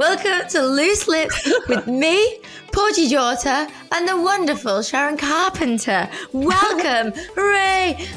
[0.00, 2.38] Welcome to Loose Lips with me,
[2.74, 6.08] Georgie Jota, and the wonderful Sharon Carpenter.
[6.32, 8.08] Welcome, hooray!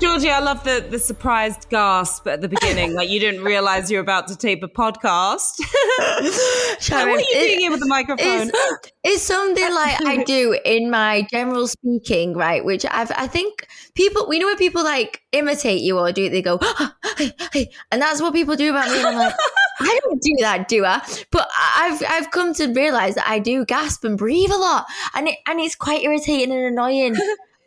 [0.00, 4.00] Georgie, I love the, the surprised gasp at the beginning, like you didn't realize you're
[4.00, 5.60] about to tape a podcast.
[6.80, 8.48] Sharon, what are you it- doing here with the microphone?
[8.48, 12.64] It's, it's something like I do in my general speaking, right?
[12.64, 16.30] Which I've, I think people, we know when people like imitate you or do it,
[16.30, 16.58] they go,
[17.18, 18.98] hey, hey, and that's what people do about me.
[18.98, 19.34] And I'm like,
[19.80, 21.02] I don't do that, do I?
[21.30, 25.28] But I've, I've come to realize that I do gasp and breathe a lot, and
[25.28, 27.16] it, and it's quite irritating and annoying.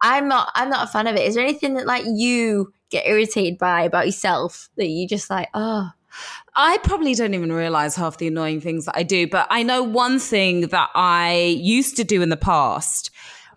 [0.03, 1.21] I'm not, I'm not a fan of it.
[1.21, 5.49] Is there anything that like you get irritated by about yourself that you just like,
[5.53, 5.89] oh,
[6.55, 9.81] I probably don't even realize half the annoying things that I do, but I know
[9.81, 13.09] one thing that I used to do in the past,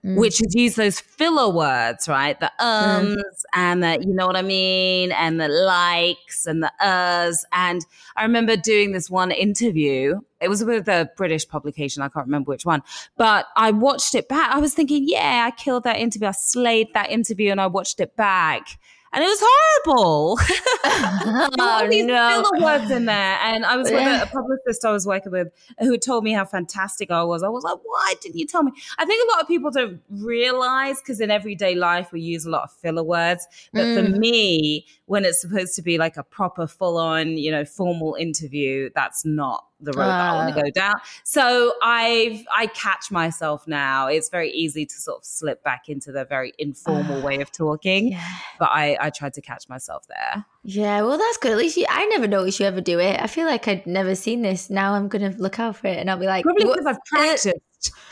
[0.06, 0.14] Mm.
[0.18, 2.38] which is use those filler words, right?
[2.38, 3.06] The mm-hmm.
[3.08, 5.10] ums and the, you know what I mean?
[5.10, 7.38] And the likes and the uhs.
[7.52, 7.84] And
[8.14, 10.20] I remember doing this one interview.
[10.40, 12.04] It was with a British publication.
[12.04, 12.84] I can't remember which one,
[13.16, 14.54] but I watched it back.
[14.54, 16.28] I was thinking, yeah, I killed that interview.
[16.28, 18.78] I slayed that interview and I watched it back.
[19.16, 20.38] And it was horrible.
[21.58, 22.44] oh these no.
[22.50, 23.38] filler words in there.
[23.42, 24.22] And I was with Yeah.
[24.22, 25.48] a, publicist I was working with
[25.80, 27.42] who had told me how fantastic I was.
[27.42, 28.72] I was like, why didn't you tell me?
[28.98, 32.50] I think a lot of people don't realize because in everyday life we use a
[32.50, 33.46] lot of filler words.
[33.72, 34.18] But for Mm.
[34.18, 38.90] me, when it's supposed to be like a proper full on, you know, formal interview,
[38.94, 40.54] that's not the road that I want Ah.
[40.56, 40.94] to go down.
[41.22, 44.06] So I've I catch myself now.
[44.08, 48.12] It's very easy to sort of slip back into the very informal way of talking.
[48.12, 48.24] Yeah.
[48.58, 50.44] But I, I tried to catch myself there.
[50.64, 51.52] Yeah, well, that's good.
[51.52, 53.20] At least you, I never noticed you ever do it.
[53.20, 54.70] I feel like I'd never seen this.
[54.70, 57.04] Now I'm going to look out for it and I'll be like, Probably because I've
[57.04, 57.48] practiced.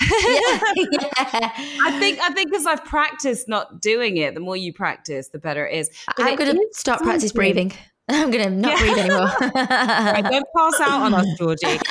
[0.00, 0.08] Yeah,
[0.76, 1.52] yeah.
[1.82, 5.38] I think I think because I've practiced not doing it, the more you practice, the
[5.38, 5.90] better it is.
[6.16, 7.72] But I'm it going to is stop practice breathing.
[8.08, 8.78] I'm going to not Yeah.
[8.80, 9.30] breathe anymore.
[9.40, 11.66] Right, don't pass out on us, Georgie.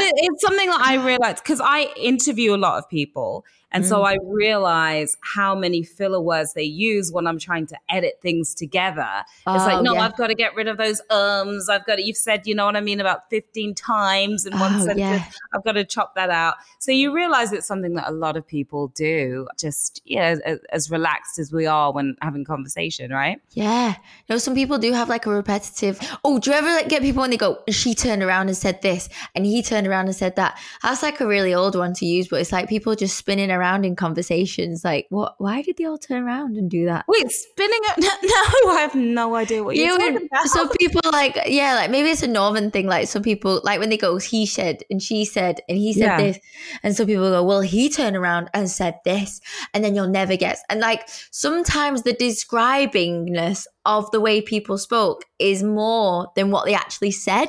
[0.00, 3.44] It, it's something that I realized because I interview a lot of people.
[3.70, 4.06] And so Mm.
[4.06, 9.06] I realize how many filler words they use when I'm trying to edit things together.
[9.40, 10.06] It's like, Oh, no, yeah.
[10.06, 11.68] I've got to get rid of those ums.
[11.68, 14.74] I've got to, you've said, you know what I mean, about 15 times in one
[14.76, 14.98] Oh, sentence.
[15.00, 15.22] yeah.
[15.54, 16.54] I've got to chop that out.
[16.78, 20.60] So you realize it's something that a lot of people do, just, you know, as,
[20.72, 23.38] as relaxed as we are when having conversation, right?
[23.52, 23.90] Yeah.
[23.90, 23.96] You
[24.30, 25.98] know, some people do have like a repetitive.
[26.24, 28.82] Oh, do you ever like get people when they go, she turned around and said
[28.82, 30.58] this and he turned around and said that?
[30.82, 33.84] That's like a really old one to use, but it's like people just spinning around
[33.84, 34.84] in conversations.
[34.84, 35.34] Like, what?
[35.38, 37.04] Why did they all turn around and do that?
[37.08, 38.04] Wait, spinning it?
[38.28, 40.46] No, I have no idea what you're You talking about.
[40.48, 43.88] some people like yeah like maybe it's a northern thing like some people like when
[43.88, 46.16] they go he said and she said and he said Yeah.
[46.18, 46.38] this
[46.82, 49.40] and some people go well he turned around and said this
[49.72, 53.66] and then you'll never guess and like sometimes the describingness
[53.96, 57.48] of the way people spoke is more than what they actually said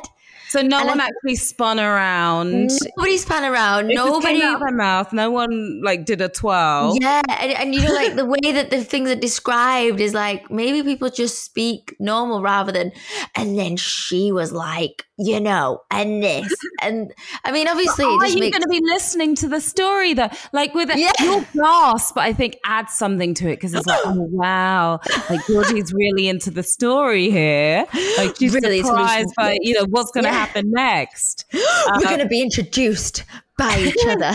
[0.49, 2.71] So no And one I- actually spun around.
[2.97, 5.13] nobody spun around It nobody out of their mouth.
[5.13, 6.97] No one like did a twirl.
[6.99, 10.49] Yeah, and, and you know, like the way that the things are described is like
[10.49, 12.91] maybe people just speak normal rather than,
[13.35, 17.13] and then she was like, you know, and this, and
[17.43, 20.29] I mean, obviously, it Are you makes going to be listening to the story though?
[20.53, 21.11] Like with Yeah.
[21.21, 24.99] your gasp, I think adds something to it because it's like, oh wow,
[25.29, 27.85] like Georgie's really into the story here.
[28.17, 30.45] Like she's Really surprised by you know what's going to Yeah.
[30.45, 31.45] happen next.
[31.53, 31.61] we're
[31.95, 33.23] uh, going to be introduced
[33.57, 34.31] by each other.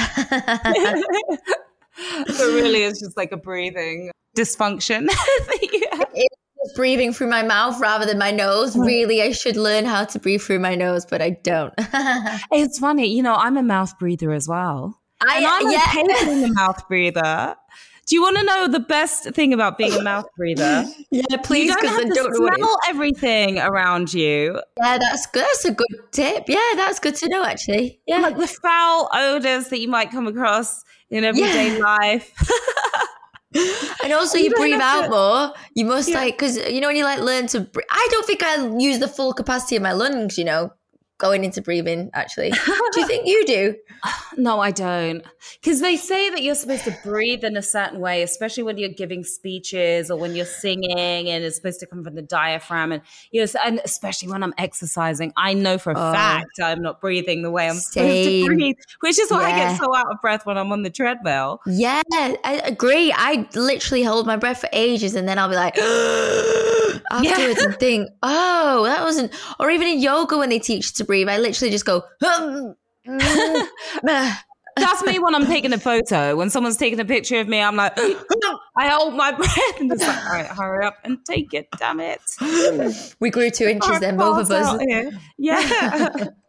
[2.34, 5.06] so really, it's just like a breathing dysfunction.
[5.06, 6.08] that you have.
[6.76, 8.74] Breathing through my mouth rather than my nose.
[8.74, 8.80] Hmm.
[8.82, 11.72] Really, I should learn how to breathe through my nose, but I don't.
[12.52, 15.00] It's funny, you know, I'm a mouth breather as well.
[15.20, 16.46] I- and I'm yeah.
[16.46, 17.56] a mouth breather.
[18.06, 20.84] Do you want to know the best thing about being a mouth breather?
[21.10, 24.60] Yeah, please, you don't because have I to don't smell everything around you.
[24.82, 25.42] Yeah, that's good.
[25.44, 26.44] That's a good tip.
[26.48, 28.00] Yeah, that's good to know, actually.
[28.06, 28.18] Yeah.
[28.18, 31.82] Like the foul odors that you might come across in everyday Yeah.
[31.84, 32.32] life.
[34.02, 35.52] And also, You you, breathe out to- more.
[35.74, 36.18] You must Yeah.
[36.20, 38.98] like, because you know, when you like learn to breathe, I don't think I use
[38.98, 40.70] the full capacity of my lungs, you know,
[41.18, 42.50] going into breathing, actually.
[42.50, 43.76] do you think you do?
[44.36, 45.22] No, I don't.
[45.60, 48.88] Because they say that you're supposed to breathe in a certain way, especially when you're
[48.90, 52.92] giving speeches or when you're singing, and it's supposed to come from the diaphragm.
[52.92, 56.12] And you know, and especially when I'm exercising, I know for a Oh.
[56.12, 59.78] fact I'm not breathing the way I'm supposed to breathe, which is why I get
[59.78, 61.60] so out of breath when I'm on the treadmill.
[61.66, 63.12] Yeah, I agree.
[63.16, 65.76] I literally hold my breath for ages and then I'll be like,
[67.10, 71.28] afterwards and think, oh, that wasn't, or even in yoga when they teach to breathe,
[71.28, 72.70] I literally just go, "Hmm,
[73.06, 73.66] mm,
[74.08, 74.44] ah."
[74.76, 76.34] That's me when I'm taking a photo.
[76.34, 80.02] When someone's taking a picture of me, I'm like, I hold my breath and just
[80.04, 83.14] like, all right, hurry up and take it, damn it.
[83.20, 84.82] we grew two inches then, both of us.
[85.38, 86.10] Yeah.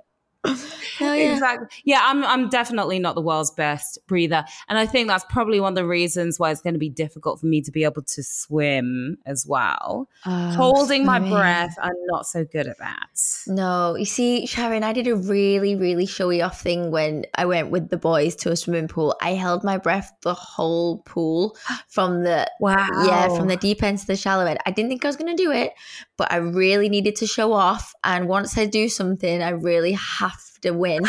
[0.99, 1.33] Yeah.
[1.33, 1.67] Exactly.
[1.83, 4.45] Yeah, I'm I'm definitely not the world's best breather.
[4.69, 7.39] And I think that's probably one of the reasons why it's going to be difficult
[7.41, 10.07] for me to be able to swim as well.
[10.25, 13.09] Oh, Holding my breath, I'm not so good at that.
[13.47, 17.71] No, you see, Sharon, I did a really, really showy off thing when I went
[17.71, 19.15] with the boys to a swimming pool.
[19.21, 21.57] I held my breath the whole pool
[21.89, 22.87] from the Wow.
[23.05, 24.59] yeah, from the deep end to the shallow end.
[24.65, 25.73] I didn't think I was going to do it,
[26.15, 27.93] but I really needed to show off.
[28.03, 31.03] And once I do something, I really have to win.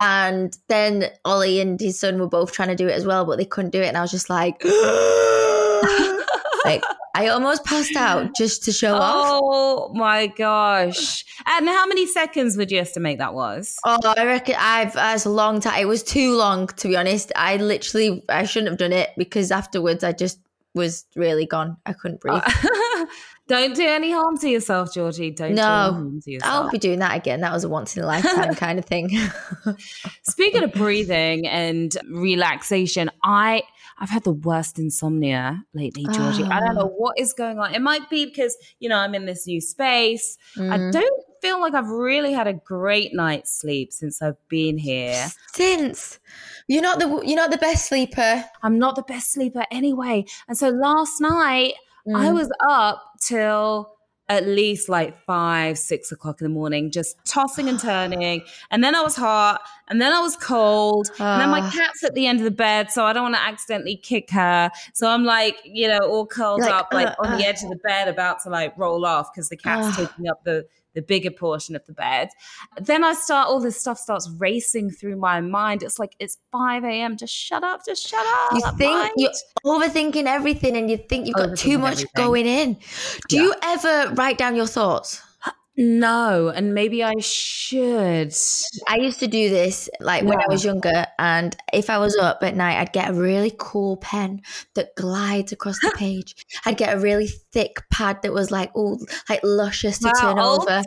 [0.00, 3.38] and then Ollie and his son were both trying to do it as well, but
[3.38, 3.86] they couldn't do it.
[3.86, 4.62] And I was just like,
[6.64, 6.82] like
[7.16, 9.40] I almost passed out just to show off.
[9.42, 11.24] Oh my gosh.
[11.46, 13.76] And how many seconds would you estimate that was?
[13.84, 15.80] Oh, I reckon I've that's a long time.
[15.80, 17.30] It was too long to be honest.
[17.36, 20.40] I literally I shouldn't have done it because afterwards I just
[20.74, 21.76] was really gone.
[21.86, 22.42] I couldn't breathe.
[22.44, 23.06] Oh.
[23.46, 25.30] Don't do any harm to yourself, Georgie.
[25.30, 26.52] Don't do any no, harm to yourself.
[26.66, 27.40] I'll be doing that again.
[27.42, 29.10] That was a once in a lifetime kind of thing.
[30.22, 33.62] Speaking of breathing and relaxation, I
[33.98, 36.42] I've had the worst insomnia lately, Georgie.
[36.44, 36.94] I don't know Oh.
[36.96, 37.74] what is going on.
[37.74, 40.36] It might be because you know I'm in this new space.
[40.56, 40.92] I Mm.
[40.92, 45.28] don't feel like I've really had a great night's sleep since I've been here.
[45.54, 46.18] Since
[46.66, 48.44] you're not the you're not the best sleeper.
[48.62, 51.74] I'm not the best sleeper anyway, and so last night
[52.14, 52.34] I Mm.
[52.34, 53.90] was up till
[54.30, 58.42] at least like five, six o'clock in the morning, just tossing and turning.
[58.70, 61.10] And then I was hot, and then I was cold.
[61.18, 61.70] and then my Ah.
[61.70, 64.70] cat's at the end of the bed, so I don't want to accidentally kick her.
[64.94, 67.48] So I'm like, you know, all curled Like, up, like uh, on the uh.
[67.50, 70.06] edge of the bed, about to like roll off because the cat's Ah.
[70.06, 72.28] taking up the the bigger portion of the bed.
[72.80, 75.82] Then I start all this stuff starts racing through my mind.
[75.82, 77.16] It's like it's 5 a.m.
[77.16, 78.52] Just shut up, just shut up.
[78.54, 79.12] You think mind.
[79.16, 79.30] you're
[79.66, 82.10] overthinking everything and you think you've got too much everything.
[82.14, 82.76] going in.
[83.28, 83.42] Do Yeah.
[83.42, 85.20] you ever write down your thoughts?
[85.76, 88.32] No, and maybe I should.
[88.86, 92.44] I used to do this like when I was younger, and if I was up
[92.44, 94.42] at night, I'd get a really cool pen
[94.74, 96.36] that glides across the page.
[96.64, 100.50] I'd get a really thick pad that was like all like luscious to turn Wow,
[100.50, 100.82] old over.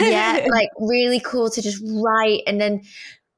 [0.00, 2.82] yeah, like really cool to just write, and then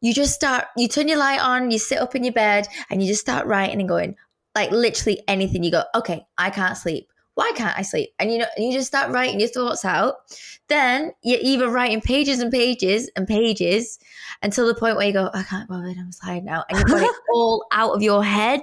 [0.00, 0.64] you just start.
[0.76, 3.46] You turn your light on, you sit up in your bed, and you just start
[3.46, 4.16] writing and going
[4.56, 5.62] like literally anything.
[5.62, 7.12] You go, okay, I can't sleep.
[7.38, 8.10] Why can't I sleep?
[8.18, 10.16] And you know, and you just start writing your thoughts out.
[10.66, 14.00] Then you're either writing pages and pages and pages
[14.42, 16.64] until the point where you go, I can't bother, I'm tired now.
[16.68, 18.62] And you've got it all out of your head.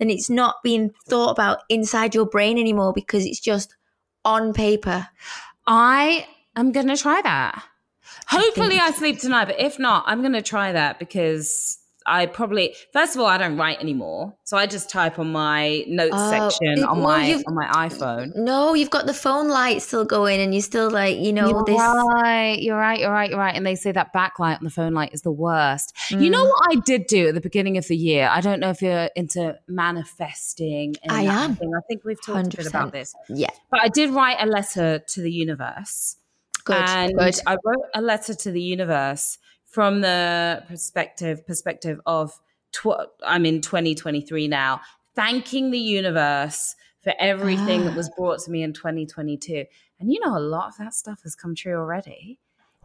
[0.00, 3.76] Then it's not being thought about inside your brain anymore because it's just
[4.24, 5.06] on paper.
[5.68, 7.62] I am going to try that.
[8.26, 12.26] Hopefully, think- I sleep tonight, but if not, I'm going to try that because I
[12.26, 16.14] probably first of all I don't write anymore, so I just type on my notes
[16.16, 18.34] Oh, section it- on well, my on my iPhone.
[18.36, 21.64] No, you've got the phone light still going and you still like, you know, You're
[21.64, 21.76] this.
[21.78, 23.54] right, you're right, you're right, you're right.
[23.54, 25.92] And they say that backlight on the phone light is the worst.
[26.10, 26.48] You know Mm.
[26.48, 28.28] what I did do at the beginning of the year?
[28.30, 30.96] I don't know if you're into manifesting.
[31.02, 31.56] And I am.
[31.56, 31.72] thing.
[31.76, 33.14] I think we've talked a bit about this.
[33.28, 36.16] Yeah, But I did write a letter to the universe.
[36.64, 37.38] good, and good.
[37.46, 39.38] I wrote a letter to the universe
[39.76, 42.32] from the perspective perspective of
[42.72, 44.80] tw- I'm in 2023 now,
[45.14, 47.96] thanking the universe for everything that Ah.
[47.96, 49.66] was brought to me in 2022.
[50.00, 52.38] And you know, a lot of that stuff has come true already.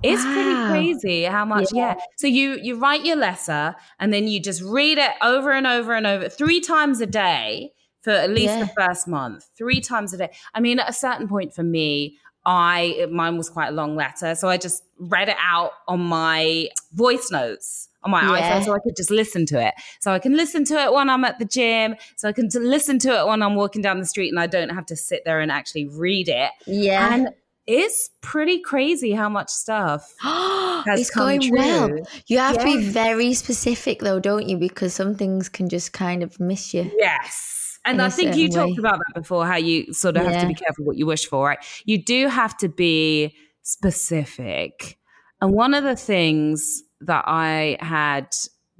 [0.03, 1.95] It's pretty crazy how much, yeah.
[2.17, 5.93] So you you write your letter and then you just read it over and over
[5.93, 7.71] and over three times a day
[8.01, 10.29] for at least the first month, three times a day.
[10.53, 14.36] I mean, at a certain point for me, I mine was quite a long letter,
[14.36, 18.60] so I just read it out on my voice notes on my Yeah.
[18.60, 19.75] iPhone so I could just listen to it.
[20.00, 21.95] So I can listen to it when I'm at the gym.
[22.15, 24.69] So I can listen to it when I'm walking down the street and I don't
[24.69, 26.50] have to sit there and actually read it.
[26.65, 27.13] Yeah.
[27.13, 27.29] And
[27.67, 31.89] it's pretty crazy how much stuff has it's come going well.
[31.89, 32.01] true.
[32.25, 34.57] You have to be very specific though, don't you?
[34.57, 36.89] Because some things can just kind of miss you.
[36.98, 37.61] Yes.
[37.86, 40.48] And I think you certain talked about that before, how you sort of have to
[40.48, 41.60] be careful what you wish for, right?
[41.86, 44.98] You do have to be specific.
[45.42, 48.28] And one of the things that I had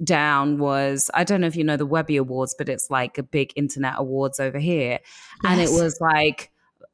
[0.04, 3.22] down was I don't know if you know the Webby Awards, but it's like a
[3.24, 5.00] big internet awards over here.
[5.44, 6.51] And it was like,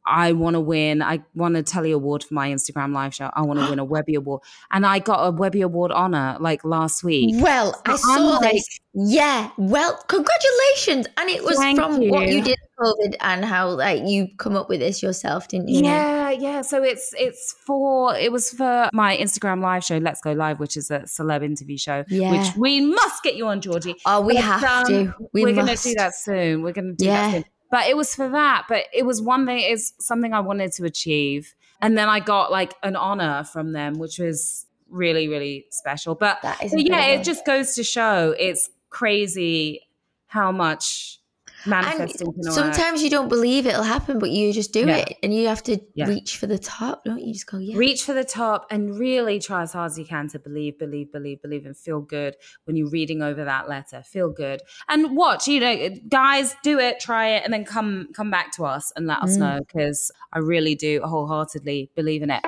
[0.08, 1.02] I want to win.
[1.02, 3.30] I won a Telly Award for my Instagram live show.
[3.34, 4.42] I want to win a Webby Award.
[4.70, 7.34] And I got a Webby Award honor like last week.
[7.42, 8.80] Well, I So I'm saw like- this.
[8.94, 9.50] Yeah.
[9.58, 11.06] Well, congratulations.
[11.18, 12.38] And it was from what you.
[12.38, 15.84] you did COVID and how like you come up with this yourself, didn't you?
[15.84, 16.62] Yeah, yeah.
[16.62, 20.76] So it's it's for it was for my Instagram live show, Let's Go Live, which
[20.76, 22.04] is a celeb interview show.
[22.08, 22.32] Yeah.
[22.32, 23.94] Which we must get you on, Georgie.
[24.06, 25.00] Oh, we But, have to.
[25.00, 26.62] Um, we are gonna do that soon.
[26.62, 27.30] We're gonna do Yeah.
[27.30, 27.44] that soon.
[27.70, 28.64] But it was for that.
[28.68, 31.54] But it was one thing is something I wanted to achieve.
[31.80, 36.14] And then I got like an honor from them, which was really, really special.
[36.14, 39.82] But, That is but yeah, it just goes to show it's crazy
[40.26, 41.17] how much
[41.66, 44.96] manifesting sometimes you don't believe it'll happen, but you just do Yeah.
[44.98, 46.06] it, and you have to Yeah.
[46.08, 47.32] reach for the top, don't you?
[47.32, 47.76] Just go, yeah.
[47.76, 51.10] reach for the top and really try as hard as you can to believe believe
[51.12, 55.46] believe believe and feel good when you're reading over that letter feel good and watch
[55.48, 59.06] you know guys do it try it and then come come back to us and
[59.06, 59.40] let us Mm.
[59.40, 62.42] know because i really do wholeheartedly believe in it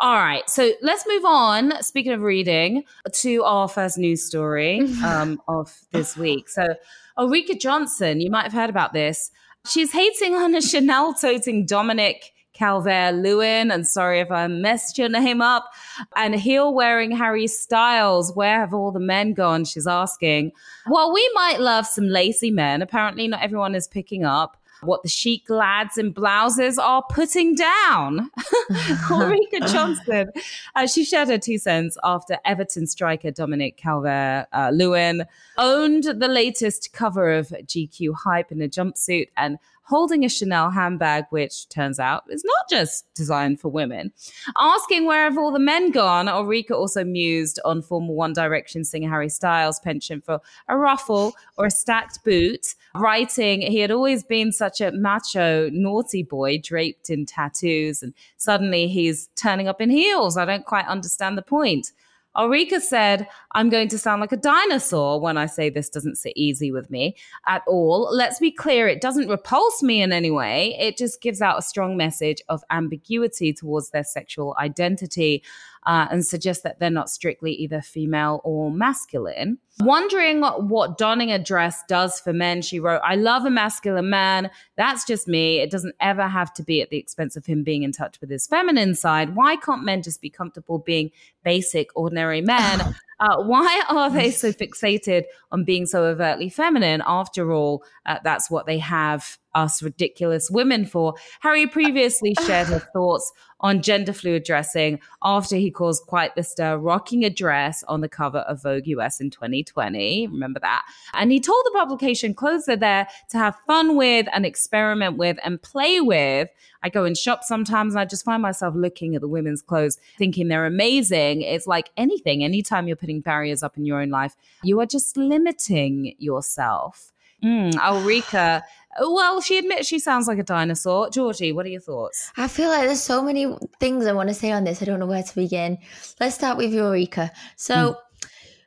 [0.00, 1.80] all right, so let's move on.
[1.80, 2.82] Speaking of reading,
[3.12, 6.48] to our first news story um, of this week.
[6.48, 6.66] So,
[7.16, 9.30] Oh, Ulrika Jonsson, you might have heard about this.
[9.66, 15.08] She's hating on a Chanel toting Dominic Calvert Lewin, and sorry if I messed your
[15.08, 15.70] name up,
[16.16, 18.34] and heel wearing Harry Styles.
[18.34, 19.64] Where have all the men gone?
[19.64, 20.52] She's asking.
[20.86, 22.82] Well, we might love some lacy men.
[22.82, 28.30] Apparently, not everyone is picking up what the chic lads in blouses are putting down.
[29.10, 30.28] Ulrika Jonsson,
[30.74, 35.24] uh, she shared her two cents after Everton striker Dominic Calvert uh, Lewin
[35.58, 41.24] owned the latest cover of GQ Hype in a jumpsuit and holding a Chanel handbag,
[41.30, 44.12] which turns out is not just designed for women.
[44.58, 49.08] Asking where have all the men gone, Ulrika also mused on former One Direction singer
[49.08, 54.52] Harry Styles' penchant for a ruffle or a stacked boot, writing he had always been
[54.52, 60.36] such a macho, naughty boy draped in tattoos, and suddenly he's turning up in heels.
[60.36, 61.92] I don't quite understand the point.
[62.36, 66.32] Ulrika said, I'm going to sound like a dinosaur when I say this doesn't sit
[66.34, 68.08] easy with me at all.
[68.10, 70.76] Let's be clear, it doesn't repulse me in any way.
[70.78, 75.42] It just gives out a strong message of ambiguity towards their sexual identity
[75.84, 79.58] uh, and suggest that they're not strictly either female or masculine.
[79.80, 84.50] Wondering what donning a dress does for men, she wrote, I love a masculine man.
[84.76, 85.60] That's just me.
[85.60, 88.30] It doesn't ever have to be at the expense of him being in touch with
[88.30, 89.34] his feminine side.
[89.34, 91.10] Why can't men just be comfortable being
[91.42, 92.94] basic, ordinary men?
[93.20, 95.22] Uh, why are they so fixated
[95.52, 97.00] on being so overtly feminine?
[97.06, 101.14] After all, uh, that's what they have us ridiculous women for.
[101.40, 103.32] Harry previously shared her thoughts
[103.62, 108.08] on gender fluid dressing after he caused quite the stir rocking a dress on the
[108.08, 110.26] cover of Vogue US in 2020.
[110.26, 110.84] Remember that?
[111.14, 115.38] And he told the publication clothes are there to have fun with and experiment with
[115.44, 116.48] and play with.
[116.82, 119.98] I go and shop sometimes and I just find myself looking at the women's clothes
[120.18, 121.42] thinking they're amazing.
[121.42, 125.16] It's like anything, anytime you're putting barriers up in your own life, you are just
[125.16, 127.11] limiting yourself.
[127.44, 128.62] Mm, Ulrika,
[129.00, 131.10] well, she admits she sounds like a dinosaur.
[131.10, 132.30] Georgie, what are your thoughts?
[132.36, 134.82] I feel like there's so many things I want to say on this.
[134.82, 135.78] I don't know where to begin.
[136.20, 137.32] Let's start with Ulrika.
[137.56, 137.96] So,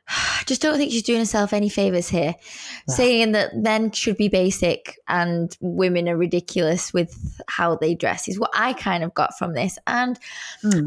[0.08, 2.34] I just don't think she's doing herself any favors here,
[2.88, 8.38] saying that men should be basic and women are ridiculous with how they dress is
[8.38, 9.78] what I kind of got from this.
[9.86, 10.18] And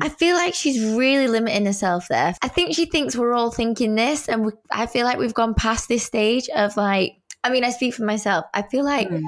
[0.01, 2.36] I feel like she's really limiting herself there.
[2.41, 5.53] I think she thinks we're all thinking this, and we, I feel like we've gone
[5.53, 8.46] past this stage of like, I mean, I speak for myself.
[8.53, 9.24] I feel like mm.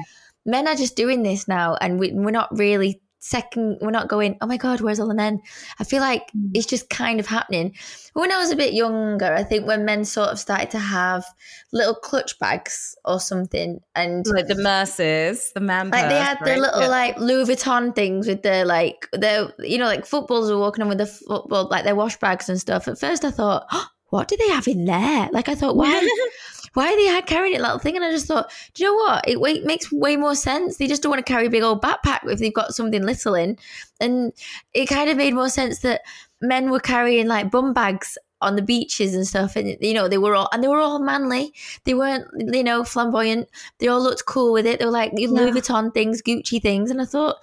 [0.45, 3.77] men are just doing this now, and we, we're not really second.
[3.81, 4.37] We're not going.
[4.41, 5.41] Oh my god, where's all the men?
[5.79, 6.51] I feel like mm.
[6.53, 7.75] it's just kind of happening.
[8.13, 11.23] When I was a bit younger, I think when men sort of started to have
[11.71, 16.51] little clutch bags or something, and Like the Merces, the man like they had the
[16.51, 16.59] right?
[16.59, 16.87] little Yeah.
[16.87, 20.89] like Louis Vuitton things with their like the you know like footballs were walking on
[20.89, 22.87] with the football like their wash bags and stuff.
[22.87, 25.29] At first, I thought, oh, what do they have in there?
[25.31, 26.05] Like I thought, why?
[26.73, 27.95] Why are they carrying it little thing?
[27.95, 29.27] And I just thought, do you know what?
[29.27, 30.77] It, wa- makes way more sense.
[30.77, 33.35] They just don't want to carry a big old backpack if they've got something little
[33.35, 33.57] in.
[33.99, 34.33] And
[34.73, 36.01] it kind of made more sense that
[36.41, 40.17] men were carrying like bum bags on the beaches and stuff, and you know they
[40.17, 41.53] were all and they were all manly.
[41.83, 43.47] They weren't you know flamboyant.
[43.77, 44.79] They all looked cool with it.
[44.79, 47.37] They were like Louis Vuitton things, Gucci things, and I thought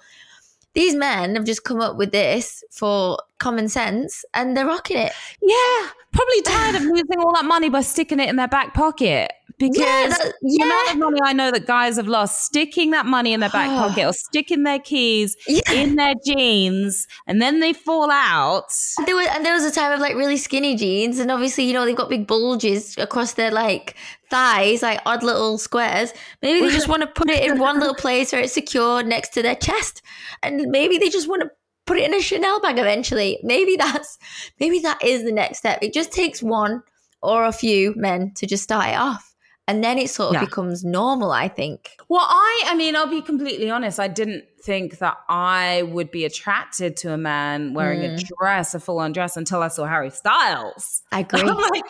[0.73, 5.11] these men have just come up with this for common sense and they're rocking it.
[5.41, 9.31] Yeah, probably tired of losing all that money by sticking it in their back pocket
[9.59, 10.91] because Yeah, that- the amount yeah.
[10.93, 14.05] of money I know that guys have lost sticking that money in their back pocket
[14.05, 15.71] or sticking their keys Yeah.
[15.73, 18.73] in their jeans and then they fall out.
[19.05, 21.73] There was and there was a time of like really skinny jeans, and obviously you
[21.73, 23.95] know they've got big bulges across their like
[24.31, 26.13] thighs, like odd little squares.
[26.41, 29.29] Maybe they just want to put it in one little place where it's secure next
[29.33, 30.01] to their chest,
[30.43, 31.49] and maybe they just want to
[31.85, 33.39] put it in a Chanel bag eventually.
[33.43, 34.17] Maybe that's
[34.59, 35.79] maybe that is the next step.
[35.81, 36.81] It just takes one
[37.21, 39.28] or a few men to just start it off.
[39.69, 40.45] And then it sort of Yeah.
[40.45, 41.95] becomes normal, I think.
[42.09, 43.99] Well, I, I mean, I'll be completely honest.
[43.99, 48.79] I didn't think that I would be attracted to a man wearing a dress, a
[48.79, 51.03] full-on dress, until I saw Harry Styles.
[51.11, 51.41] I agree.
[51.41, 51.85] I'm like,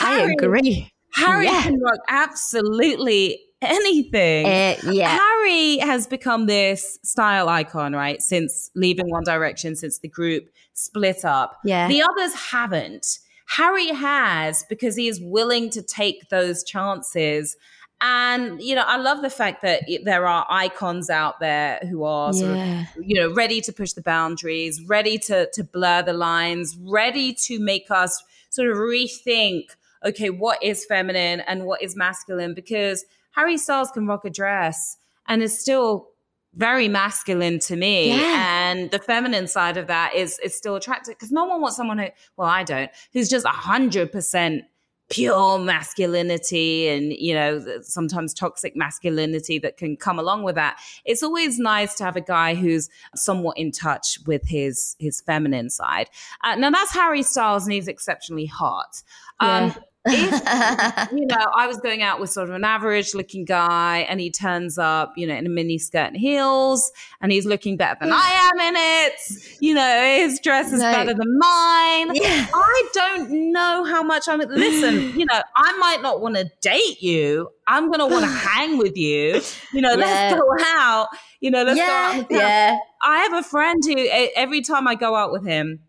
[0.00, 0.92] I Harry, agree.
[1.14, 1.62] Harry Yeah.
[1.62, 4.46] can rock absolutely anything.
[4.46, 5.16] Uh, yeah.
[5.18, 8.20] Harry has become this style icon, right?
[8.20, 11.58] Since leaving One Direction, since the group split up.
[11.64, 11.88] Yeah.
[11.88, 13.18] The others haven't.
[13.46, 17.56] Harry has because he is willing to take those chances.
[18.00, 22.32] And, you know, I love the fact that there are icons out there who are
[22.32, 26.76] sort of, you know, ready to push the boundaries, ready to, to blur the lines,
[26.82, 29.68] ready to make us sort of rethink,
[30.04, 32.52] okay, what is feminine and what is masculine?
[32.52, 34.96] Because Harry Styles can rock a dress
[35.26, 36.08] and is still
[36.56, 38.08] very masculine to me.
[38.08, 38.70] Yeah.
[38.70, 41.98] and the feminine side of that is is still attractive because no one wants someone
[41.98, 42.06] who
[42.36, 44.62] well i don't who's just 100%
[45.10, 50.78] pure masculinity and you know sometimes toxic masculinity that can come along with that.
[51.04, 55.68] It's always nice to have a guy who's somewhat in touch with his his feminine
[55.68, 56.08] side.
[56.42, 59.02] Uh, now that's harry styles and he's exceptionally hot.
[59.40, 59.74] Um
[60.06, 64.20] if you know, I was going out with sort of an average looking guy and
[64.20, 67.96] he turns up, you know, in a mini skirt and heels and he's looking better
[68.00, 69.56] than I am in it.
[69.60, 70.92] You know, his dress is Right.
[70.94, 72.14] better than mine.
[72.14, 72.46] Yeah.
[72.54, 77.02] I don't know how much I'm listen, you know, I might not want to date
[77.02, 77.48] you.
[77.66, 79.40] I'm gonna want to hang with you.
[79.72, 79.96] You know, Yeah.
[79.96, 81.08] let's go out.
[81.40, 81.88] You know, let's go out.
[81.88, 82.10] yeah.
[82.10, 82.40] on the town.
[82.40, 82.76] Yeah.
[83.02, 83.96] I have a friend who
[84.36, 85.80] every time I go out with him,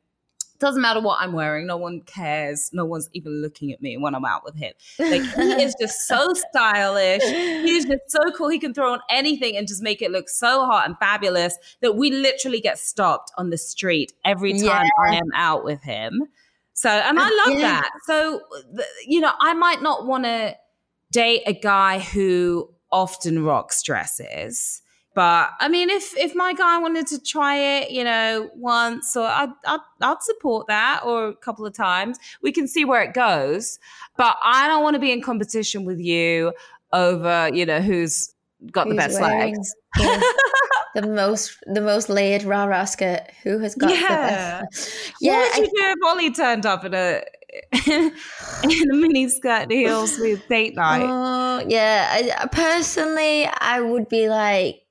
[0.66, 2.72] doesn't matter what I'm wearing, no one cares.
[2.74, 4.74] No one's even looking at me when I'm out with him.
[5.00, 7.22] Like he is just so stylish.
[7.64, 8.50] He's just so cool.
[8.50, 11.96] He can throw on anything and just make it look so hot and fabulous that
[11.96, 16.24] we literally get stopped on the street every time I am out with him.
[16.74, 17.82] So, and I love Yeah.
[17.82, 17.90] that.
[18.06, 18.42] So,
[19.06, 20.58] you know, I might not want to
[21.12, 24.82] date a guy who often rocks dresses.
[25.16, 29.26] But I mean, if if my guy wanted to try it, you know, once or
[29.26, 33.14] I'd, I'd I'd support that, or a couple of times, we can see where it
[33.14, 33.80] goes.
[34.18, 36.54] But I don't want to be in competition with you
[36.94, 38.34] over, you know, who's
[38.72, 39.74] got the best wearing legs.
[39.96, 40.34] the,
[40.96, 43.22] the most the most layered rah rah skirt.
[43.44, 44.60] Who has got Yeah.
[44.60, 45.14] the best?
[45.22, 47.22] Yeah, what would I- you do if Ollie turned up in a
[47.88, 51.06] in a mini skirt and heels with date night?
[51.08, 52.34] Oh, yeah.
[52.42, 54.82] I, personally, I would be like,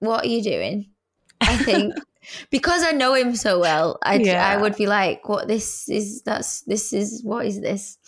[0.00, 0.90] "What are you doing?"
[1.46, 1.96] I think
[2.50, 4.38] because I know him so well, I Yeah.
[4.38, 6.22] I would be like, "What this is?
[6.22, 7.98] That's this is what is this?"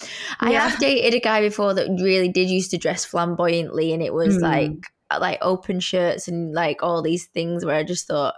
[0.40, 0.60] I Yeah.
[0.60, 4.40] have dated a guy before that really did used to dress flamboyantly, and it was
[4.40, 4.42] Mm.
[4.42, 4.86] like
[5.20, 8.34] like open shirts and like all these things where I just thought.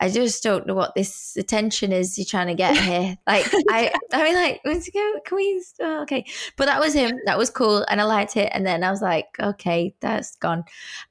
[0.00, 3.18] I just don't know what this attention is you're trying to get here.
[3.26, 5.20] Like I, I mean, like, let's go.
[5.24, 5.62] Can we?
[5.80, 6.24] oh, okay,
[6.56, 7.12] but that was him.
[7.26, 8.50] That was cool, and I liked it.
[8.52, 10.64] And then I was like, okay, that's gone.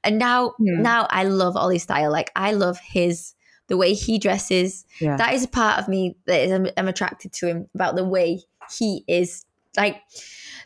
[0.04, 0.82] And now, Hmm.
[0.82, 2.10] now I love Ollie's style.
[2.10, 3.34] Like I love his
[3.68, 4.84] the way he dresses.
[5.00, 5.16] Yeah.
[5.16, 8.04] That is a part of me that is I'm, I'm attracted to him about the
[8.04, 8.42] way
[8.76, 9.44] he is.
[9.76, 10.02] Like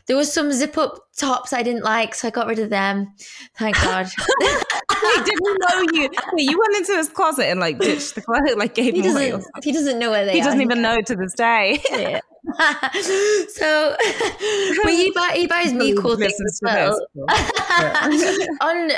[0.07, 3.15] there was some zip up tops I didn't like, so I got rid of them.
[3.57, 4.07] Thank God.
[4.41, 6.11] Wait, didn't know you?
[6.33, 9.13] Wait, you went into his closet and like ditched the clothes, like gave he him
[9.17, 9.33] away.
[9.63, 10.35] He doesn't know where they are.
[10.35, 10.45] He are.
[10.45, 11.81] doesn't even know to this day.
[11.91, 12.21] Yeah.
[13.49, 17.01] so, but he, buy, he buys me cool things as well.
[18.61, 18.91] On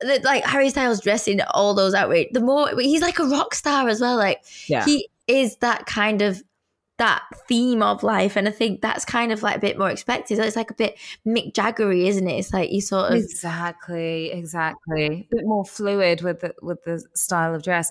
[0.00, 3.88] the, like Harry Styles dressing all those outrage, the more he's like a rock star
[3.88, 4.16] as well.
[4.16, 4.84] Like Yeah.
[4.84, 6.42] he is that kind of
[7.02, 10.38] that theme of life, and I think that's kind of like a bit more expected.
[10.38, 12.38] It's like a bit Mick Jaggery, isn't it?
[12.38, 15.28] It's like you sort of Exactly, exactly.
[15.32, 17.90] A bit more fluid with the with the style of dress.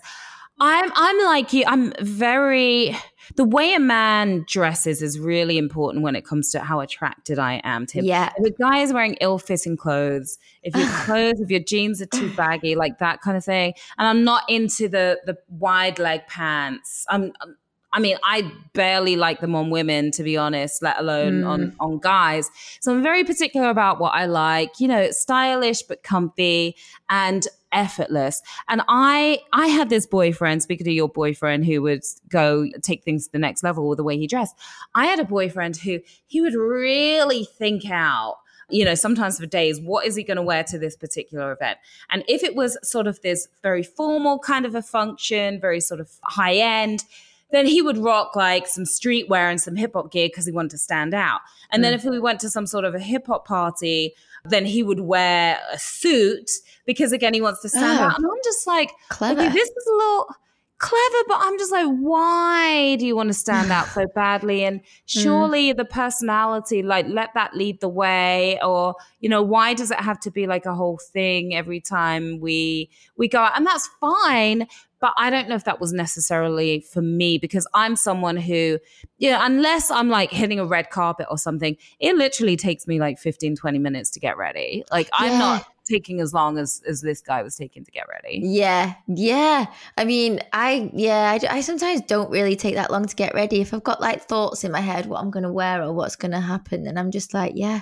[0.61, 1.65] I'm I'm like you.
[1.67, 2.95] I'm very
[3.35, 7.59] the way a man dresses is really important when it comes to how attracted I
[7.63, 8.05] am to him.
[8.05, 8.31] yeah.
[8.37, 12.31] If a guy is wearing ill-fitting clothes, if your clothes, if your jeans are too
[12.35, 17.05] baggy, like that kind of thing, and I'm not into the the wide leg pants.
[17.09, 17.57] I'm, I'm
[17.93, 21.47] I mean, I barely like them on women, to be honest, let alone mm.
[21.47, 22.49] on, on guys.
[22.79, 26.75] So I'm very particular about what I like, you know, stylish but comfy
[27.09, 28.41] and effortless.
[28.69, 33.25] And I I had this boyfriend, speaking of your boyfriend, who would go take things
[33.25, 34.55] to the next level with the way he dressed.
[34.95, 38.37] I had a boyfriend who he would really think out
[38.71, 41.77] you know, sometimes for days, what is he going to wear to this particular event?
[42.09, 45.99] And if it was sort of this very formal kind of a function, very sort
[45.99, 47.03] of high end,
[47.51, 50.71] then he would rock like some streetwear and some hip hop gear because he wanted
[50.71, 51.41] to stand out.
[51.71, 51.83] And mm.
[51.83, 55.01] then if we went to some sort of a hip hop party, then he would
[55.01, 56.49] wear a suit
[56.85, 58.17] because again he wants to stand oh, out.
[58.17, 59.41] And I'm just like, clever.
[59.41, 60.35] Okay, this is a little
[60.81, 64.63] clever, but I'm just like, why do you want to stand out so badly?
[64.63, 64.85] And mm.
[65.05, 65.77] surely mm.
[65.77, 70.19] the personality, like, let that lead the way, or you know, why does it have
[70.21, 73.55] to be like a whole thing every time we we go out?
[73.55, 74.67] And that's fine,
[74.99, 78.79] but I don't know if that was necessarily for me because I'm someone who,
[79.17, 82.99] you know, unless I'm like hitting a red carpet or something, it literally takes me
[82.99, 84.83] like 15, 20 minutes to get ready.
[84.91, 88.41] Like I'm not taking as long as as this guy was taking to get ready.
[88.43, 89.65] Yeah, yeah.
[89.97, 93.61] I mean, I yeah, I, I sometimes don't really take that long to get ready.
[93.61, 96.15] If I've got like thoughts in my head what I'm going to wear or what's
[96.15, 97.81] going to happen, then I'm just like, yeah,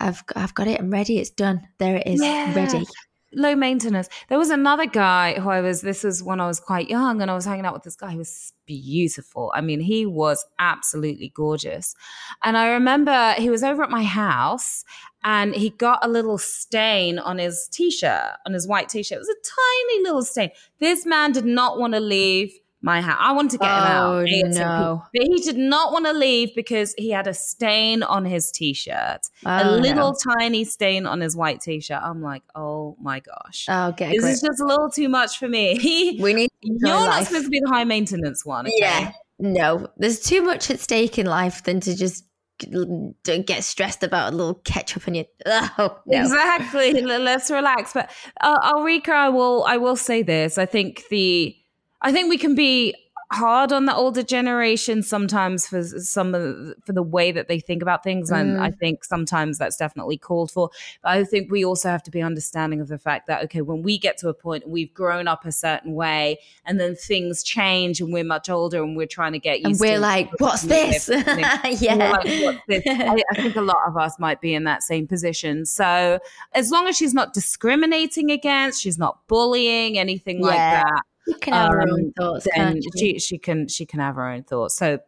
[0.00, 0.80] I've I've got it.
[0.80, 1.18] I'm ready.
[1.18, 1.66] It's done.
[1.78, 2.22] There it is.
[2.22, 2.54] Yeah.
[2.54, 2.86] Ready
[3.34, 4.08] low maintenance.
[4.28, 7.30] There was another guy who I was, this was when I was quite young, and
[7.30, 9.52] I was hanging out with this guy who was beautiful.
[9.54, 11.94] I mean, he was absolutely gorgeous.
[12.42, 14.84] And I remember he was over at my house
[15.22, 19.16] and he got a little stain on his t shirt, on his white t shirt.
[19.16, 20.50] It was a tiny little stain.
[20.80, 23.16] This man did not want to leave my house.
[23.18, 24.54] I wanted to get oh, him out.
[24.54, 25.02] No.
[25.14, 29.20] But he did not want to leave because he had a stain on his t-shirt.
[29.46, 30.34] Oh, a little no.
[30.36, 32.00] tiny stain on his white t-shirt.
[32.02, 33.66] I'm like, oh my gosh.
[33.70, 34.10] Oh, okay.
[34.10, 36.18] This is just a little too much for me.
[36.20, 38.66] we need You're not supposed to be the high maintenance one.
[38.66, 38.76] Okay?
[38.78, 39.12] Yeah.
[39.38, 39.88] No.
[39.96, 42.24] There's too much at stake in life than to just
[42.60, 46.20] don't get stressed about a little ketchup on your oh no.
[46.20, 48.08] exactly let's relax but
[48.42, 51.56] uh, Ulrika I will I will say this I think the
[52.04, 52.94] I think we can be
[53.32, 57.58] hard on the older generation sometimes for some of the, for the way that they
[57.58, 58.60] think about things and mm.
[58.60, 60.70] i think sometimes that's definitely called for
[61.02, 63.82] but i think we also have to be understanding of the fact that okay when
[63.82, 67.42] we get to a point and we've grown up a certain way and then things
[67.42, 70.62] change and we're much older and we're trying to get used and we're like what's
[70.62, 72.82] this yeah like, what's this?
[72.86, 76.18] I, I think a lot of us might be in that same position so
[76.52, 80.46] as long as she's not discriminating against she's not bullying anything yeah.
[80.46, 81.02] like that
[81.40, 82.46] can have um, her own um, thoughts.
[82.54, 83.18] Then she?
[83.18, 84.76] she can she can have her own thoughts.
[84.76, 84.98] So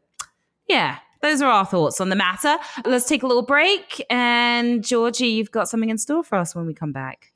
[0.68, 2.57] yeah, those are our thoughts on the matter.
[2.85, 4.05] Let's take a little break.
[4.11, 7.36] And Georgie, you've got something in store for us when we come back.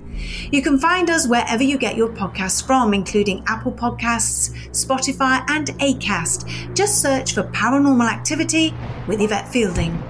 [0.51, 5.67] You can find us wherever you get your podcasts from, including Apple Podcasts, Spotify, and
[5.79, 6.75] Acast.
[6.75, 8.73] Just search for Paranormal Activity
[9.07, 10.01] with Yvette Fielding.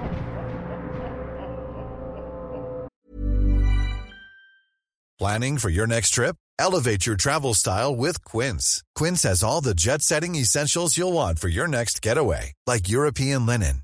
[5.20, 6.36] Planning for your next trip?
[6.58, 8.84] Elevate your travel style with Quince.
[8.96, 13.46] Quince has all the jet setting essentials you'll want for your next getaway, like European
[13.46, 13.84] linen,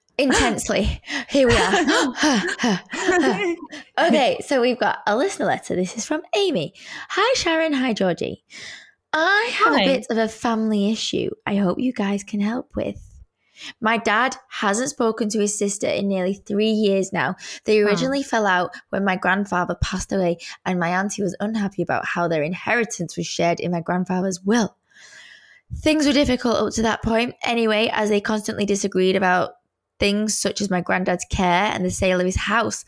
[0.21, 1.01] Intensely.
[1.29, 2.79] Here we are.
[4.07, 5.75] okay, so we've got a listener letter.
[5.75, 6.73] This is from Amy.
[7.09, 7.73] Hi, Sharon.
[7.73, 8.43] Hi, Georgie.
[9.13, 9.81] I have Hi.
[9.81, 13.07] a bit of a family issue I hope you guys can help with.
[13.79, 17.35] My dad hasn't spoken to his sister in nearly three years now.
[17.65, 22.05] They originally fell out when my grandfather passed away, and my auntie was unhappy about
[22.05, 24.75] how their inheritance was shared in my grandfather's will.
[25.75, 29.53] Things were difficult up to that point anyway, as they constantly disagreed about
[30.01, 32.83] things such as my granddad's care and the sale of his house.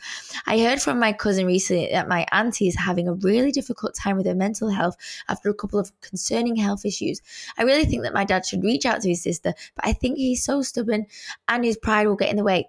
[0.47, 4.17] I heard from my cousin recently that my auntie is having a really difficult time
[4.17, 4.97] with her mental health
[5.29, 7.21] after a couple of concerning health issues.
[7.55, 10.17] I really think that my dad should reach out to his sister, but I think
[10.17, 11.05] he's so stubborn
[11.47, 12.67] and his pride will get in the way.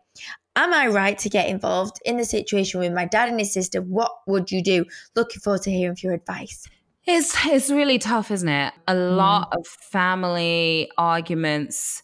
[0.56, 3.80] Am I right to get involved in the situation with my dad and his sister?
[3.80, 4.84] What would you do?
[5.16, 6.68] Looking forward to hearing your advice.
[7.06, 8.74] It's it's really tough, isn't it?
[8.88, 9.16] A mm.
[9.16, 12.02] lot of family arguments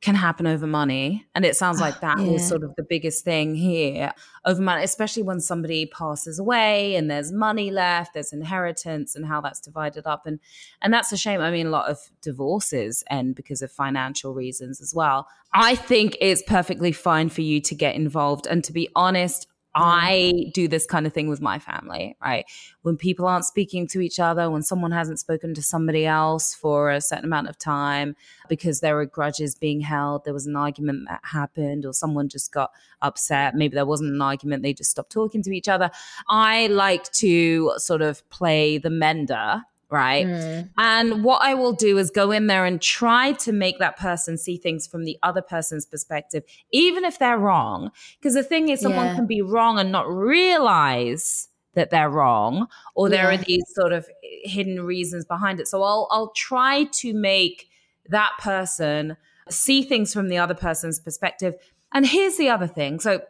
[0.00, 3.54] can happen over money, and it sounds like that was sort of the biggest thing
[3.54, 4.12] here
[4.44, 9.40] over money, especially when somebody passes away and there's money left, there's inheritance, and how
[9.40, 10.38] that's divided up, and
[10.82, 11.40] and that's a shame.
[11.40, 15.26] I mean, a lot of divorces end because of financial reasons as well.
[15.52, 19.46] I think it's perfectly fine for you to get involved, and to be honest.
[19.78, 19.84] Mm.
[19.84, 22.44] I do this kind of thing with my family, right?
[22.82, 26.90] When people aren't speaking to each other, when someone hasn't spoken to somebody else for
[26.90, 28.16] a certain amount of time
[28.48, 32.52] because there were grudges being held, there was an argument that happened, or someone just
[32.52, 32.70] got
[33.02, 33.54] upset.
[33.54, 35.90] Maybe there wasn't an argument, they just stopped talking to each other.
[36.28, 40.26] I like to sort of play the mender, right?
[40.26, 40.70] Mm.
[40.76, 44.36] And what I will do is go in there and try to make that person
[44.36, 47.90] see things from the other person's perspective, even if they're wrong.
[48.18, 49.14] Because the thing is, someone Yeah.
[49.14, 54.08] can be wrong and not realize that they're wrong, or there are these sort of
[54.42, 55.68] hidden reasons behind it.
[55.68, 57.68] So I'll I'll try to make
[58.08, 59.16] that person
[59.48, 61.54] see things from the other person's perspective.
[61.92, 63.00] And here's the other thing.
[63.00, 63.22] So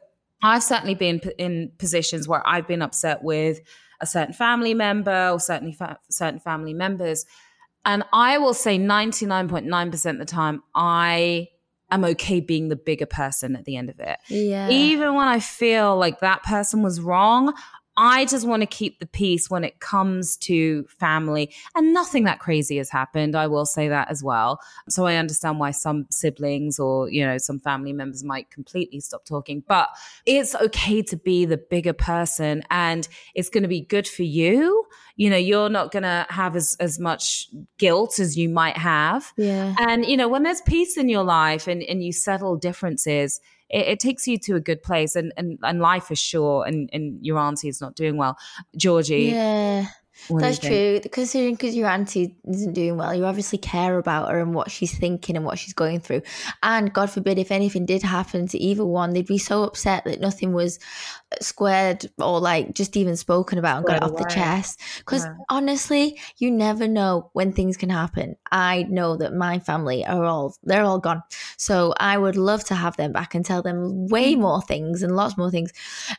[0.43, 3.61] I've certainly been in positions where I've been upset with
[4.01, 7.27] a certain family member or certainly fa- certain family members.
[7.85, 11.49] And I will say 99.9% of the time, I
[11.91, 14.19] am okay being the bigger person at the end of it.
[14.29, 14.69] Yeah.
[14.69, 17.55] Even when I feel like that person was wrong,
[18.01, 21.53] I just want to keep the peace when it comes to family.
[21.75, 23.35] And nothing that crazy has happened.
[23.35, 24.61] I will say that as well.
[24.89, 29.25] So I understand why some siblings or, you know, some family members might completely stop
[29.25, 29.65] talking.
[29.67, 29.89] But
[30.25, 34.87] it's okay to be the bigger person and it's going to be good for you.
[35.17, 39.33] You know, you're not going to have as, as much guilt as you might have.
[39.37, 39.75] Yeah.
[39.81, 43.87] And, you know, when there's peace in your life and, and you settle differences, it,
[43.87, 47.25] it takes you to a good place and, and, and life is short and, and
[47.25, 48.37] your auntie is not doing well.
[48.77, 49.27] Georgie.
[49.27, 49.87] Yeah.
[50.29, 51.01] what That's true.
[51.13, 54.97] Considering because your auntie isn't doing well, you obviously care about her and what she's
[54.97, 56.23] thinking and what she's going through.
[56.63, 60.21] And God forbid, if anything did happen to either one, they'd be so upset that
[60.21, 60.79] nothing was
[61.41, 64.81] squared or like just even spoken about and got it off the chest.
[64.99, 65.35] Because Yeah.
[65.49, 68.37] honestly, you never know when things can happen.
[68.51, 71.23] I know that my family are all they're all gone,
[71.57, 74.41] so I would love to have them back and tell them way Mm-hmm.
[74.41, 75.73] more things and lots more things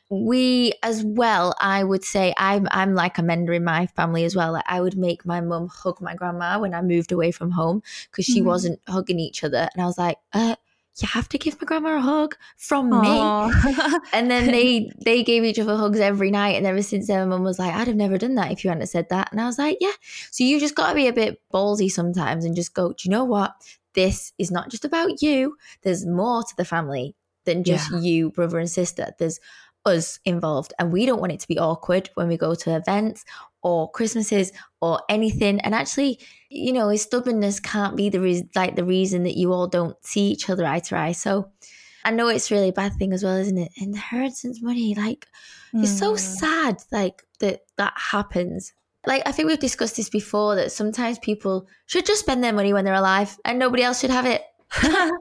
[0.10, 4.36] we as well i would say i'm i'm like a mender in my family as
[4.36, 7.52] well like I would make my mum hug my grandma when i moved away from
[7.52, 8.46] home because she Mhm.
[8.46, 10.56] wasn't hugging each other and i was like uh
[11.02, 12.98] you have to give my grandma a hug from me.
[14.14, 16.56] And then they they gave each other hugs every night.
[16.56, 18.70] And ever since then my mum was like i'd have never done that if you
[18.70, 19.32] hadn't said that.
[19.32, 19.92] And i was like yeah.
[20.32, 23.12] So you just got to be a bit ballsy sometimes and just go do you
[23.12, 23.54] know what?
[23.94, 25.58] This is not just about you.
[25.82, 29.12] There's more to the family than just you brother and sister.
[29.18, 29.40] There's
[29.86, 33.24] us involved and we don't want it to be awkward when we go to events
[33.62, 35.60] or christmases or anything.
[35.62, 39.54] And actually you know his stubbornness can't be the reason like the reason that you
[39.54, 41.14] all don't see each other eye to eye.
[41.14, 41.52] So
[42.06, 43.72] i know it's really a bad thing as well isn't it?
[43.78, 45.28] Inheritance money like
[45.74, 46.18] it's so hmm.
[46.18, 48.74] sad like that that happens.
[49.06, 52.74] Like i think we've discussed this before that sometimes people should just spend their money
[52.74, 54.44] when they're alive and nobody else should have it
[54.82, 55.12] True.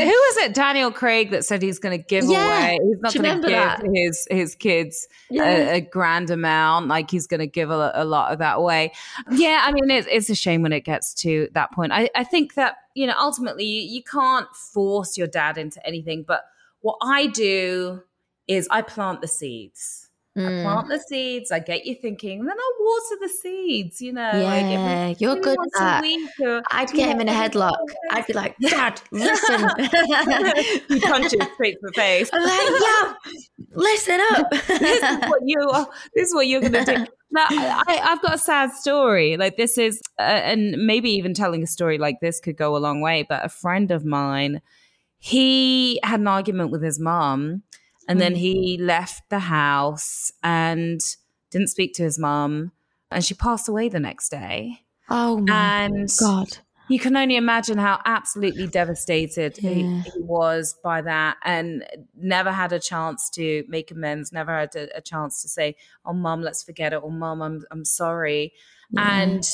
[0.00, 0.54] Who was it?
[0.54, 2.46] Daniel Craig that said he's going to give Yeah.
[2.46, 2.78] away.
[2.84, 3.82] He's not going to give that?
[3.92, 5.44] his his kids Yeah.
[5.44, 6.88] a, a grand amount.
[6.88, 8.92] Like he's going to give a, a lot of that away.
[9.30, 11.92] Yeah, I mean, it's, it's a shame when it gets to that point.
[11.92, 16.24] I, I think that you know ultimately you, you can't force your dad into anything,
[16.26, 16.42] but
[16.80, 18.02] what I do
[18.48, 20.08] is I plant the seeds.
[20.34, 20.62] I Mm.
[20.62, 21.50] plant the seeds.
[21.52, 24.00] I get you thinking, and then I water the seeds.
[24.00, 26.02] You know, Yeah, like you're good at
[26.40, 27.76] or- I'd get him in a headlock.
[28.10, 29.60] I'd be like, Dad, listen.
[30.88, 32.30] you punch him straight to the face.
[32.32, 33.14] I'm like, yeah,
[33.74, 34.50] listen up.
[34.68, 35.86] this is what you are.
[36.14, 37.06] This is what you're going to do.
[37.30, 39.36] Now, I, I've got a sad story.
[39.36, 42.78] Like this is, uh, and maybe even telling a story like this could go a
[42.78, 43.24] long way.
[43.28, 44.60] But a friend of mine,
[45.18, 47.62] he had an argument with his mom,
[48.08, 48.38] and then hmm.
[48.38, 51.00] he left the house and
[51.50, 52.72] didn't speak to his mom,
[53.10, 54.80] and she passed away the next day.
[55.10, 56.58] oh my And God.
[56.88, 60.02] you can only imagine how absolutely devastated he, Yeah.
[60.02, 61.84] he was by that and
[62.16, 66.12] never had a chance to make amends never had a, a chance to say oh
[66.12, 68.52] mom let's forget it or mom i'm, I'm sorry
[68.96, 69.44] and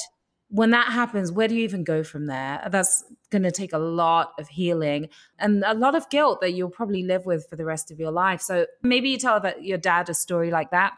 [0.51, 2.67] when that happens where do you even go from there?
[2.71, 5.09] That's going to take a lot of healing
[5.39, 8.11] and a lot of guilt that you'll probably live with for the rest of your
[8.11, 8.41] life.
[8.41, 10.95] So maybe you tell your dad a story like that.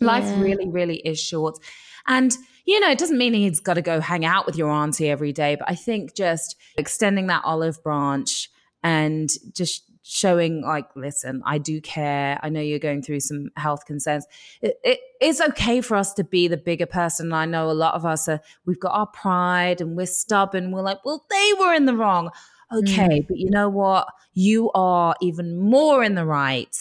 [0.00, 1.58] Life really really is short.
[2.06, 5.08] And you know it doesn't mean he's got to go hang out with your auntie
[5.10, 8.50] every day but i think just extending that olive branch
[8.82, 12.38] and just showing like listen i do care.
[12.42, 14.26] I know you're going through some health concerns.
[14.60, 17.32] It, it, it's okay for us to be the bigger person.
[17.32, 20.72] I know a lot of us are we've got our pride and we're stubborn.
[20.72, 22.30] We're like well they were in the wrong.
[22.70, 24.08] Okay but you know what?
[24.34, 26.76] You are even more in the right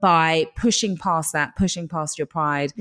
[0.00, 2.72] by pushing past that pushing past your pride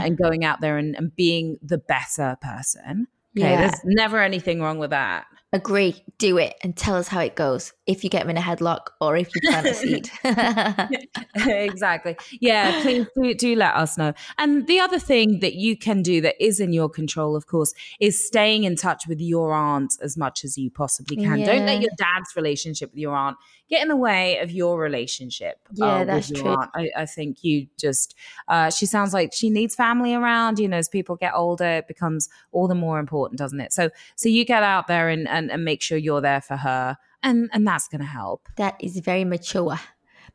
[0.00, 3.06] uh, and going out there and, and being the better person.
[3.36, 3.60] Okay Yeah.
[3.60, 6.02] there's never anything wrong with that Agree.
[6.16, 7.74] Do it and tell us how it goes.
[7.86, 10.10] If you get him in a headlock or if you plant a seed.
[11.46, 12.16] exactly.
[12.40, 14.14] Yeah, please do, do let us know.
[14.38, 17.74] And the other thing that you can do that is in your control, of course,
[18.00, 21.40] is staying in touch with your aunt as much as you possibly can.
[21.42, 23.36] Don't let your dad's relationship with your aunt
[23.68, 25.56] get in the way of your relationship.
[25.72, 26.50] Yeah, uh, that's your true.
[26.50, 26.70] aunt.
[26.74, 28.14] I, I think you just,
[28.48, 30.58] uh, she sounds like she needs family around.
[30.58, 33.72] You know, as people get older, it becomes all the more important, doesn't it?
[33.72, 36.96] So, so you get out there and, and, and make sure you're there for her.
[37.22, 38.48] And, and that's going to help.
[38.56, 39.78] that is very mature.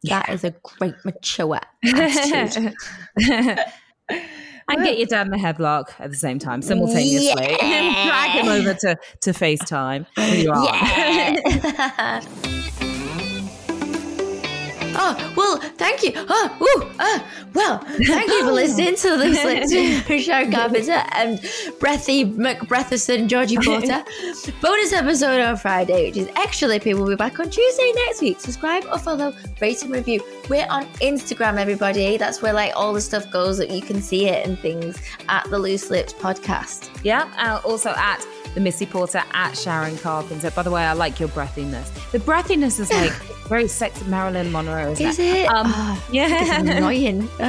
[0.03, 2.75] That is a great mature attitude.
[4.69, 7.57] and get your dad in a headlock at the same time, simultaneously.
[7.61, 8.05] Yeah.
[8.07, 11.41] Drag him over to, to FaceTime with your aunt.
[11.45, 12.53] Yeah.
[14.97, 16.11] oh, well, thank you.
[16.15, 17.19] Oh, ooh, uh,
[17.53, 21.39] well, thank you for listening to this lecture, Sharon Carpenter and
[21.79, 24.03] Breathy McBreatherson, Georgie Porter.
[24.61, 26.67] Bonus episode on Friday, which is extra.
[26.79, 28.39] People will be back on Tuesday next week.
[28.39, 30.21] Subscribe or follow, rate and review.
[30.49, 32.17] We're on Instagram, everybody.
[32.17, 35.49] That's where like all the stuff goes that you can see it and things at
[35.49, 36.89] the Loose Lips podcast.
[37.03, 40.51] Yeah, uh, also at the Missy Porter at Sharon Carpenter.
[40.51, 41.87] By the way, I like your breathiness.
[42.11, 43.13] The breathiness is like
[43.47, 45.47] very sexy Marilyn Monroe, isn't Is it?
[45.47, 46.59] Um, Oh, yeah.
[46.77, 47.27] annoying.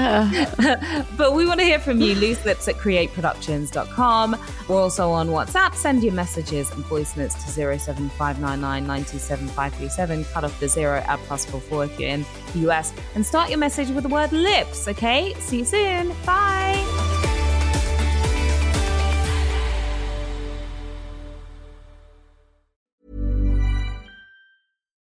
[1.17, 2.15] But we want to hear from you.
[2.15, 4.37] Loose lips at createproductions.com.
[4.69, 5.75] We're also on WhatsApp.
[5.75, 10.25] Send your messages and voice notes to 07599 927 537.
[10.33, 12.93] Cut off the zero at plus four four if you're in the US.
[13.15, 15.35] And start your message with the word lips, okay?
[15.41, 16.15] See you soon.
[16.25, 17.28] Bye.